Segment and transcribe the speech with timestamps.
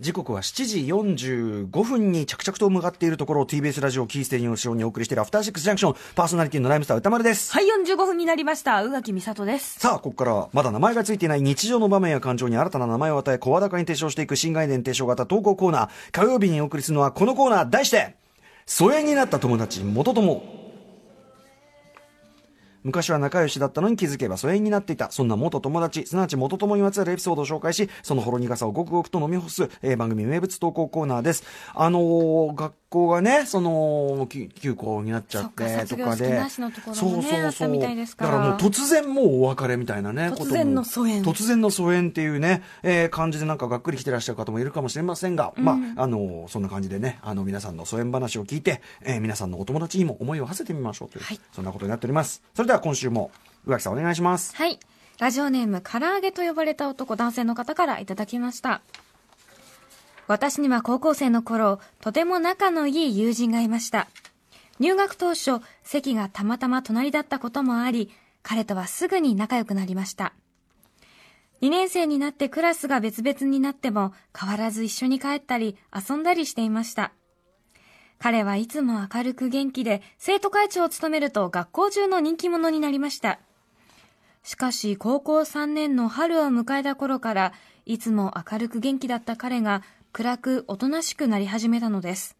[0.00, 7.52] 時刻は7時45分に着々と向かっているところを TBS ラジオキーステージの後ろにお送りしているアフターシックスジャンクションパーソナリティのライムスター歌丸です。
[7.52, 8.82] はい、45分になりました。
[8.82, 9.78] 宇垣美里です。
[9.78, 15.88] さあ、ここからはまだ名前がついていない日常の場面や感情に新たな名前を与え、声高に提唱していく新概念提唱型投稿コーナー。
[16.10, 18.16] 火曜日にお送りするのはこのコーナー、題して、
[18.66, 20.59] 疎遠になった友達、元友。
[22.82, 25.10] 昔は仲良しだったのに気づけば疎遠になっていた。
[25.10, 31.44] そんな元友達、すなわち元友にまつわるエピソードを紹介し、そのほろ苦さをごくごくと飲み干す、えー番組名物投稿コーナーです。
[31.74, 36.24] あのー学校がね、その、き休校になっちゃって、とかで。
[36.26, 40.30] 式なしのところもねあったみたいですからだからもう突然もうお別れみたいなね。
[40.30, 52.42] 突然の疎遠突然の疎遠っていうね、えー感じでなんかがっくり来てらっしゃる方もいるかもしれませんが、まあ、あの、そんな感じでね、あの、皆さんの疎遠話を聞いて、えー皆さんのお友達にも思いを馳せてみましょうという、はいそんなことになっております。
[52.54, 53.30] それでは今週も、
[53.66, 54.54] 宇垣さんお願いします。
[54.56, 54.78] はい。
[55.18, 58.80] ラジオネーム、唐揚げと呼ばれた男、男性の方からいただきました。
[60.30, 64.06] 私には高校生の頃、とても仲のいい友人がいました。
[64.78, 68.12] 入学当初、席がたまたま隣だったこともあり、
[68.44, 70.32] 彼とはすぐに仲良くなりました。
[71.62, 77.10] 2年生になってクラスが別々になっても変わらず一緒に帰ったり遊んだりしていました。
[78.20, 83.40] 彼はいつも明るく元気で生徒会長を務めると学校中の人気者になりました。
[84.44, 87.52] しかし高校3年の春を迎えた頃から
[87.84, 92.36] いつも明るく元気だった彼が暗くおとなしくなり始めたのです。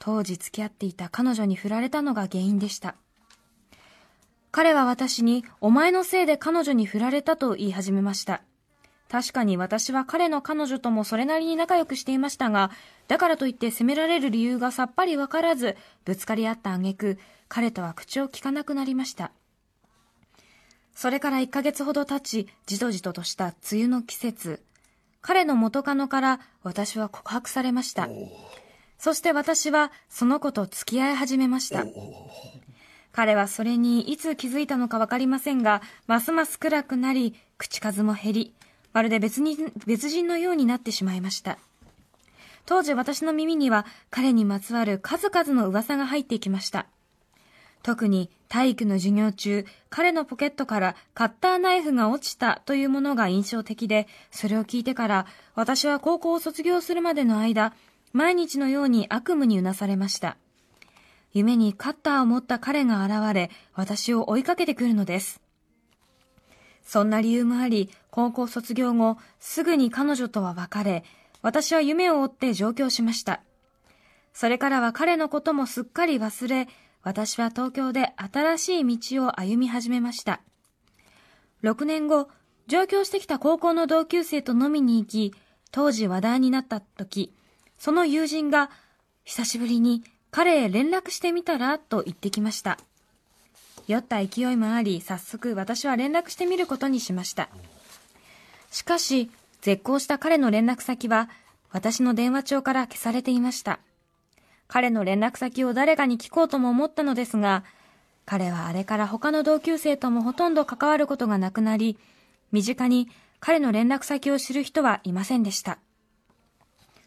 [0.00, 2.96] 当時付き合っていた彼女に振られたのが原因でした。
[4.50, 8.42] 彼は私に、お前のせいで彼女に振られたと言い始めました。
[9.08, 12.72] 確かに私は彼の彼女ともそれなりに仲良くしていましたが、
[13.06, 19.30] だからといって責められる理由がさっぱりわからず、ぶつかり合った挙句、彼とは口を聞かなくなりました。
[20.92, 24.62] それから1ヶ月ほど経ち、じとじととした梅雨の季節。
[25.26, 28.10] 彼の元カノから私は告白されました。
[28.98, 31.86] そして私はその子と付き合い始めました。
[33.10, 38.54] 彼はそれにいつ気づいたのかわかりませんが、ますます暗くなり、口数も減り、
[38.92, 39.56] まるで別に
[39.86, 41.56] 別人のようになってしまいました。
[42.66, 46.84] 当時私の耳には彼にまつわる数々の噂が入ってきました。
[47.84, 57.74] 特に体育の授業中、彼のポケットからカッターナイフが落ちたというものが印象的で、それを聞いてから私は高校を卒業するまでの間、
[58.14, 60.38] 毎日のように悪夢にうなされました。
[61.34, 65.42] 夢にカッターを持った彼が現れ、私を追いかけてくるのです。
[66.86, 71.04] そんな理由もあり、高校卒業後、すぐに彼女とは別れ、
[71.42, 73.42] 私は夢を追って上京しました。
[74.32, 76.66] それからは彼のこともすっかり忘れ、
[77.04, 80.40] 私は東京で新しい道を歩み始めました。
[81.62, 82.28] 6年後、
[82.66, 85.34] 上京してきた高校の同級生と飲みに行き、
[85.70, 87.34] 当時話題になった時、
[87.78, 88.70] その友人が、
[89.24, 92.78] 久しぶりに彼へ連絡してみたらと言ってきました。
[93.86, 97.50] 酔った勢いもあり、早速私は連絡してみることにしました。
[98.70, 101.28] しかし、絶好した彼の連絡先は、
[101.70, 103.78] 私の電話帳から消されていました。
[104.66, 107.64] 彼の連絡先を誰かに聞こうとも思ったのですが、
[108.26, 111.98] 彼はあれから他の同級生ともほとんど関わることがなくなり、
[112.52, 113.08] 身近に
[113.40, 115.78] 彼の連絡先を知る人はいませんでした。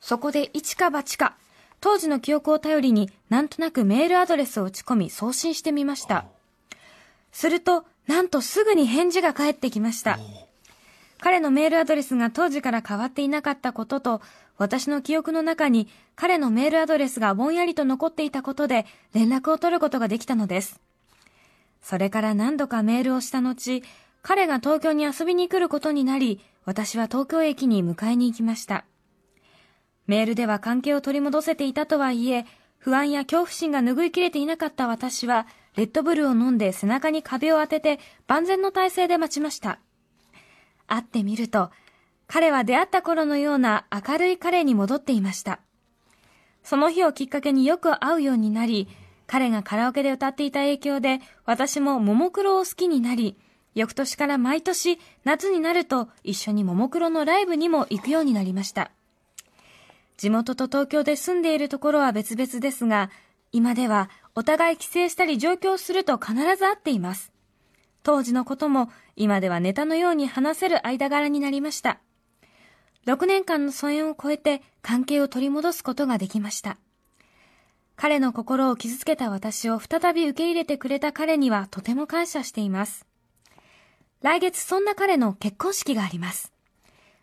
[0.00, 1.36] そこで一か八か、
[1.80, 6.26] 当時の記憶を頼りになんとなくメールアドレスを打ち込み送信してみました。
[7.32, 10.18] すると、なんとすぐに返事が返ってきました。
[11.20, 14.22] 彼のメールアドレスが当時から変わっていなかったことと、
[14.56, 20.80] 私の記憶の中に彼のメールアドレスがぼんやりと残っていたことで連絡を取ることができたのです。
[21.82, 23.82] それから何度かメールをした後、
[24.22, 28.84] 彼が東京に遊びに来ることになり、私は東京駅に迎えに行きました。
[30.06, 32.44] メールでは関係を取り戻せていたとはいえ、
[32.78, 39.80] 不安や恐怖心が拭いきれていなかった私は、レッドブルを飲んで背中に壁を当てて万全の体勢で待ちました。
[40.92, 41.70] 会ってみると、
[42.26, 45.60] 彼は出会った頃のような明るい彼に戻っていました。
[46.62, 48.88] その日をきっかけによく会うようになり、
[49.26, 53.36] 彼がカラオケで歌っていた影響で、私もももクロを好きになり、
[53.74, 58.90] 翌年から毎年夏になると一緒にももクロのライブにも行くようになりました。
[60.16, 63.10] 地元と東京で住んでいるところは別々ですが、
[63.52, 67.32] 今ではお互い帰省したり上京すると必ず会っています。
[68.02, 72.00] 当時のことも今ではネタのように話せる間柄になりました。
[73.06, 76.78] 6年間の疎遠を超えて関係を取り戻すことができました。
[77.96, 83.06] 彼の心を傷つけた私を再び受け入れてくれた彼にはとても感謝しています。
[84.22, 86.52] 来月そんな彼の結婚式があります。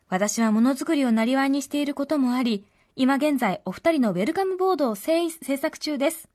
[0.09, 2.65] 私はものづくりをなりわいにしていることもあり、
[2.95, 6.30] 今現在お二人のウェルカムボードを制制作中です。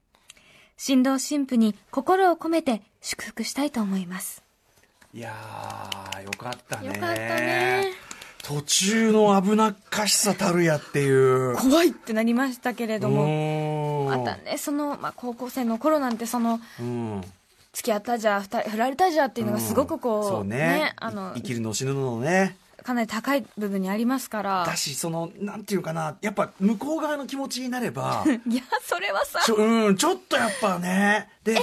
[0.85, 4.43] 新郎新婦に心を込めて祝福したいと思います。
[5.15, 6.89] いやーよかったね。
[6.89, 7.93] よかったね。
[8.43, 11.09] 途中の危なっかしさたるやってい
[11.53, 11.55] う。
[11.55, 17.21] 怖いってなりましたけれども、もまたね、その、まあ、高校生の頃なんてその、うん。
[17.73, 20.95] 付き合ったじゃ、二人振られたじゃっていうのがすごくこう、そうね。
[20.97, 24.65] あのい、生きるの死ぬのねかなり高い部分にありますから。
[24.67, 31.59] だしそのなんていうかなやっぱ向こう側の気持ちになれば いや、それはさ、ちょ,、うん、ちょっとやっぱねで、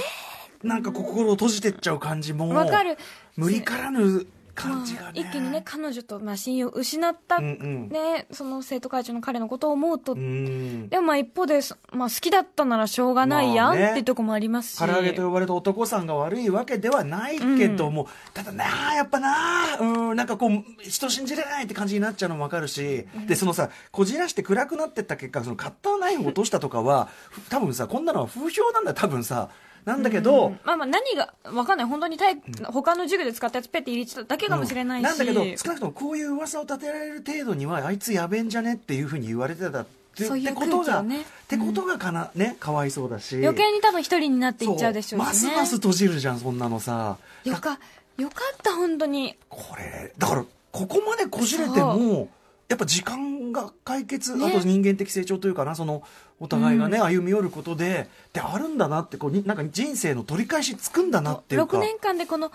[0.62, 2.98] なんか心を閉じてっちゃう感じもわかる。
[3.36, 7.88] 無理からぬ感じまあがね、一気にね、彼女と、まあ、親友を失った、うんうん。
[7.88, 10.88] ね、その生徒会長の彼のことを思うと、うん。
[10.88, 13.90] でもまあ一方で、そまあ好きだったならしょうがないやん、まあね。
[13.90, 14.78] っていうとこもありますし。
[14.78, 28.94] 唐揚げと呼ばれた男さんが悪いわけではないけども、ただなあやっぱなあうんなんかこう人信じれないって感じになっちゃうのもわかるし、でそのさこじらして暗くなってった結果そのカッターナイフを落としたとかはふ多分さこんなのは風評なんだよ。
[28.94, 29.48] 多分さ
[29.84, 31.86] なんだけど、まあまあ何が、わかんない。
[31.86, 35.04] 本当に体、他の授業で使ったやつペッて入れてただけかもしれないし。
[35.04, 39.86] なんだけど少なくともこういう噂を立てられる程度にはあいつやべえんじゃねっていうふうに言われてたっ
[40.16, 45.26] てそういうことが、ねってことがかな、ねかわいそうだし余計に多分一人になっていっちゃうでしょうしね。
[45.26, 47.78] ますます閉じるじゃんそんなのさよか、
[48.18, 49.36] よかった、本当に。
[49.48, 52.28] これだからここまでこじれても
[52.70, 54.46] やっぱ時間が解決、ね。
[54.46, 56.04] あと人間的成長というかなその
[56.38, 61.76] お互いがね、歩み寄ることでであるんだなってこうになんか人生の取り返しつくんだなっていうか。
[61.76, 62.52] 6年間でこの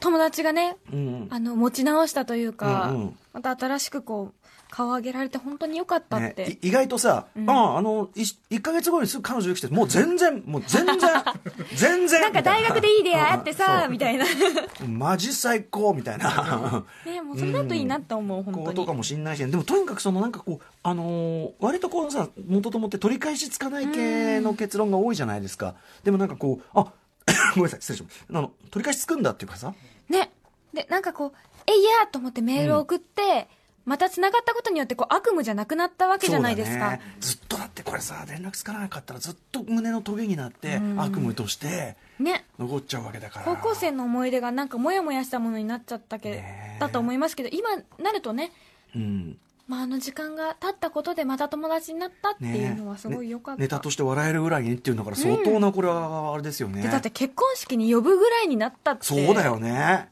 [0.00, 3.18] 友達がね、うんあの、持ち直したというか、うんうん。
[3.32, 6.44] また新しくこう、顔を上げられて本当に良かったって。
[6.46, 10.98] ね、い意外とさ、あああのい1か月後にすぐ彼女できてもう全然 もう全然
[11.74, 14.26] 全然なんか大学でいい出会いあってさ、みたいな。
[14.88, 16.84] マジ最高みたいな。
[17.24, 18.98] もうそれだといいなと思う、本当ことかに。
[18.98, 25.74] もしんないし、でもとにかくそのなんかこう、あのー割とこうさ、元ともって取り返しつかない系の結論が多いじゃないですか。
[26.04, 26.92] でもなんかこう、あ、
[27.54, 28.38] ごめんなさい、失礼しました。
[28.38, 29.74] あの、取り返しつくんだっていうかさ、
[30.08, 30.30] ね。
[30.72, 31.32] で、なんかこう、
[31.66, 33.48] えいやーと思ってメールを送って、
[33.84, 36.90] また繋がったことによってこう悪夢じゃなくなったわけじゃないですか。
[36.90, 37.00] ね。
[37.20, 42.44] ずっとだってこれさ、連絡つかなかったらずっと胸のトゲになって、悪夢としてね。
[42.58, 43.44] 残っちゃうわけだから。
[43.44, 47.68] 高校生の思い出がなんかモヤモヤしたものになっちゃったけ、ねだと思いますけど、今
[48.02, 48.52] なるとね、
[48.94, 49.38] うん。
[49.68, 53.58] まあ、あの時間が経ったことでまた友達になったっていうのはすごい良かった。
[53.58, 56.82] ねネタとして笑えるぐらいにっていうんだから相当なこれはあれですよね。
[56.82, 59.04] でだって結婚式に呼ぶぐらいになったって。
[59.04, 60.08] そうだよね。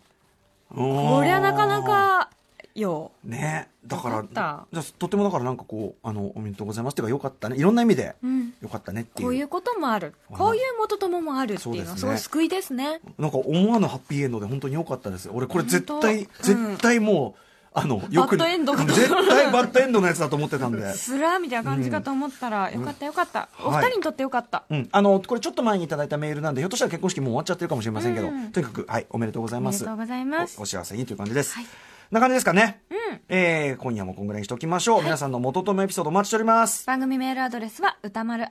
[0.70, 2.30] ここりゃなかなか
[2.74, 3.12] よ。
[3.22, 8.54] ねだからじゃあとてもだからなんかこうあのおめでとうございますっていうかよかったねいろんな意味でうん。
[8.60, 10.14] よかったねっていう,、こういうこともある。
[10.30, 13.00] こういう元友もあるっていうのはすごい救いですね。
[13.18, 17.40] なんか思わぬハッピーエンドで本当によかったです俺これ絶対、うん絶対もう
[17.76, 20.92] あのよくバッドエンド絶対バッドエンドのやつだと思ってたんで。
[20.94, 23.48] スラーみたいな感じかと思ったら、よかったよかった。
[23.64, 23.84] おはい。
[23.84, 24.62] 二人にとってよかった。
[24.70, 28.52] うん、あのこれちょっと前にいただいたメールなんでひょっとしたら結婚式もう終わっちゃってるかもしれませんけど、うん。
[28.52, 29.84] とにかくはいおめでとうございます。
[29.84, 30.56] おめでとうございます。
[30.58, 31.66] おお幸せにという感じです、はい。
[32.10, 32.96] な感じですかね、うん。
[33.28, 36.86] えー今夜もこんぐらいにしておきましょう、皆さんの元ともエピソードお待ちしております。
[36.86, 38.44] 番組メールアドレスは歌丸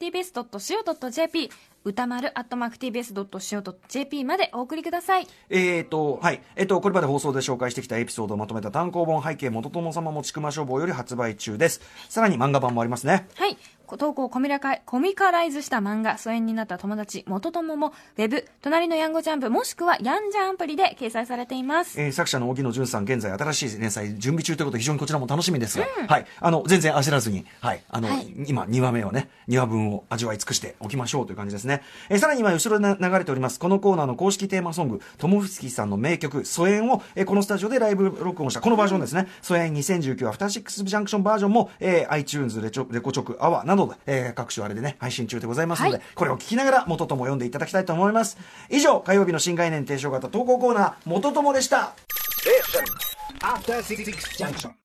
[0.00, 1.50] @tbs.co.jp
[1.84, 5.26] 歌丸 @tbs.co.jp までお送りください。
[5.50, 6.42] えーと、はい。
[6.56, 11.80] えっ、と、これまで放送で紹介してきたエピソードをまとめた単行本背景元友様もちくま書房より発売中です。
[12.08, 13.26] さらに漫画版もありますね。
[13.34, 13.56] はい。
[13.98, 22.00] 投稿をコミラカコミカライズした漫画、疎遠になった友達、元友も、ウェブ、隣のヤンゴジャンプ、もしくはヤンジャンアプリで掲載されています。
[22.00, 26.26] えー作者の荻野淳さん、現在新しい連載準備中ということで非常にこちらも楽しみですが、はい。
[26.40, 27.82] あの、全然焦らずに、はい。
[27.88, 31.71] あの、はい今、2話目をね、2話分を味わい尽くしておきましょうという感じですね。
[32.10, 48.36] えーさらに今、後ろで流れております、このコーナーの公式テーマソング、トモフスキーさんの名曲、疎遠を、えーこのスタジオでライブ録音した、このバージョンですね、疎遠2019アフターシックスジャンクションバージョンも、えー iTunes レチョレコチョクアワーなどで、えー各種あれでね、配信中でございますので、はいこれを聞きながら元友を読んでいただきたいと思います。
[48.70, 51.94] 以上、火曜日の新概念提唱型投稿コーナー、元友でした。
[53.40, 54.04] After Six
[54.38, 54.81] Junction.